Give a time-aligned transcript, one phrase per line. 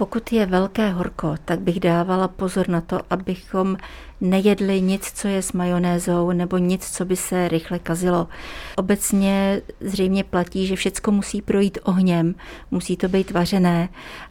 [0.00, 3.76] Pokud je velké horko, tak bych dávala pozor na to, abychom
[4.20, 8.28] nejedli nic, co je s majonézou, nebo nic, co by se rychle kazilo.
[8.76, 12.34] Obecně zřejmě platí, že všecko musí projít ohněm,
[12.70, 13.88] musí to být vařené,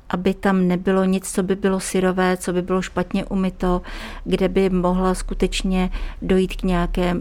[0.09, 3.81] aby tam nebylo nic, co by bylo syrové, co by bylo špatně umyto,
[4.23, 5.89] kde by mohla skutečně
[6.21, 7.15] dojít k nějaké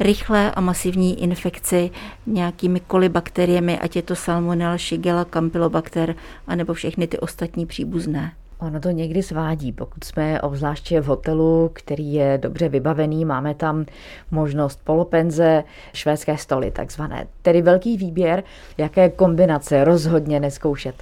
[0.00, 1.90] rychlé a masivní infekci
[2.26, 6.14] nějakými kolibakteriemi, ať je to salmonella, shigella, campylobacter,
[6.46, 8.32] anebo všechny ty ostatní příbuzné.
[8.58, 13.84] Ono to někdy svádí, pokud jsme obzvláště v hotelu, který je dobře vybavený, máme tam
[14.30, 17.26] možnost polopenze, švédské stoly takzvané.
[17.42, 18.42] Tedy velký výběr,
[18.78, 20.94] jaké kombinace rozhodně neskoušet.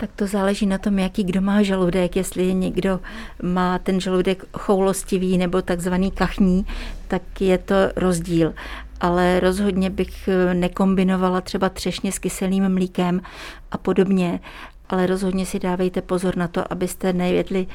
[0.00, 2.16] Tak to záleží na tom, jaký kdo má žaludek.
[2.16, 3.00] Jestli někdo
[3.42, 6.66] má ten žaludek choulostivý nebo takzvaný kachní,
[7.08, 8.54] tak je to rozdíl.
[9.00, 13.20] Ale rozhodně bych nekombinovala třeba třešně s kyselým mlíkem
[13.70, 14.40] a podobně.
[14.88, 17.66] Ale rozhodně si dávejte pozor na to, abyste nejedli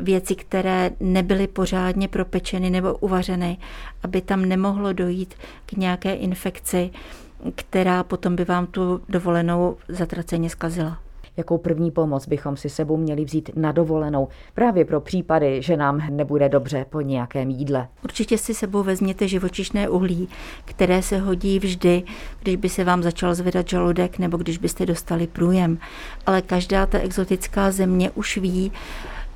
[0.00, 3.58] věci, které nebyly pořádně propečeny nebo uvařeny,
[4.02, 5.34] aby tam nemohlo dojít
[5.66, 6.90] k nějaké infekci,
[7.54, 10.98] která potom by vám tu dovolenou zatraceně zkazila
[11.40, 16.02] jakou první pomoc bychom si sebou měli vzít na dovolenou právě pro případy, že nám
[16.10, 17.88] nebude dobře po nějakém jídle.
[18.04, 20.28] Určitě si sebou vezměte živočišné uhlí,
[20.64, 22.02] které se hodí vždy,
[22.42, 25.78] když by se vám začal zvedat žaludek nebo když byste dostali průjem.
[26.26, 28.72] Ale každá ta exotická země už ví,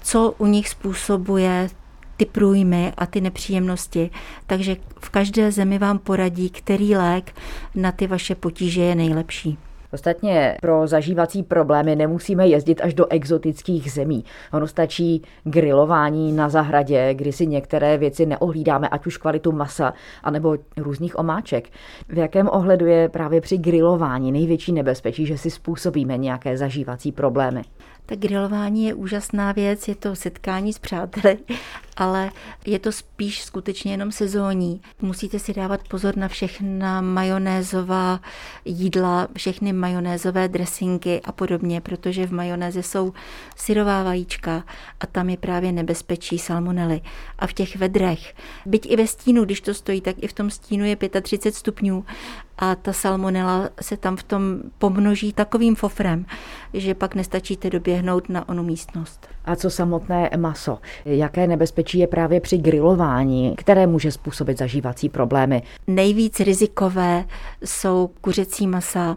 [0.02, 1.69] co u nich způsobuje
[2.16, 4.10] ty průjmy a ty nepříjemnosti.
[4.47, 7.32] Takže v každé zemi vám poradí, který lék
[7.75, 9.58] na ty vaše potíže je nejlepší.
[9.95, 14.25] Ostatně pro zažívací problémy nemusíme jezdit až do exotických zemí.
[14.53, 20.56] Ono stačí grilování na zahradě, kdy si některé věci neohlídáme, ať už kvalitu masa, anebo
[20.77, 21.69] různých omáček.
[22.09, 27.62] V jakém ohledu je právě při grilování největší nebezpečí, že si způsobíme nějaké zažívací problémy?
[28.06, 31.39] Tak grilování je úžasná věc, je to setkání s přáteli,
[31.97, 32.31] ale
[32.67, 34.81] je to spíš skutečně jenom sezónní.
[35.03, 38.21] Musíte si dávat pozor na všechna majonézová
[38.65, 43.12] jídla, všechny majonézové dressingy a podobně, protože v majonéze jsou
[43.56, 44.65] syrová vajíčka
[45.00, 47.00] a tam je právě nebezpečí salmonely.
[47.38, 48.34] A v těch vedrech,
[48.66, 52.05] byť i ve stínu, když to stojí, tak i v tom stínu je 35 stupňů
[52.59, 56.26] a ta salmonela se tam v tom pomnoží takovým fofrem,
[56.75, 59.28] že pak nestačíte doběhnout na onu místnost.
[59.44, 60.78] A co samotné maso?
[61.05, 61.47] Jaké
[61.84, 65.62] nebezpečí je právě při grilování, které může způsobit zažívací problémy?
[65.87, 67.25] Nejvíc rizikové
[67.65, 69.17] jsou kuřecí masa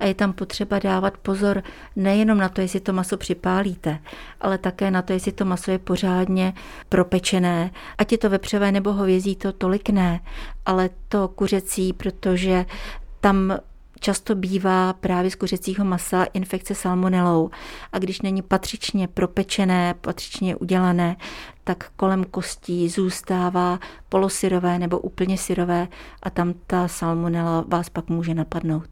[0.00, 1.62] a je tam potřeba dávat pozor
[1.96, 3.98] nejenom na to, jestli to maso připálíte,
[4.40, 6.54] ale také na to, jestli to maso je pořádně
[6.88, 7.70] propečené.
[7.98, 10.20] Ať je to vepřové nebo hovězí, to tolik ne,
[10.66, 12.66] ale to kuřecí, protože
[13.20, 13.58] tam
[14.06, 17.50] často bývá právě z kuřecího masa infekce salmonelou
[17.92, 21.16] a když není patřičně propečené, patřičně udělané,
[21.64, 23.78] tak kolem kostí zůstává
[24.08, 25.88] polosyrové nebo úplně syrové
[26.22, 28.88] a tam ta salmonela vás pak může napadnout.